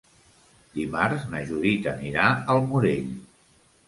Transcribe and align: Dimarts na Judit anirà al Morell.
Dimarts 0.77 1.27
na 1.33 1.41
Judit 1.49 1.85
anirà 1.91 2.23
al 2.55 2.63
Morell. 2.73 3.13